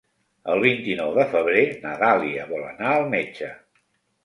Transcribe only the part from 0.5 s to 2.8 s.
El vint-i-nou de febrer na Dàlia vol